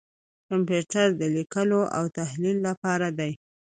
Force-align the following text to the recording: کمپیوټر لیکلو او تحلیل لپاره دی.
کمپیوټر 0.47 1.05
لیکلو 1.35 1.81
او 1.97 2.03
تحلیل 2.17 2.57
لپاره 2.67 3.07
دی. 3.19 3.31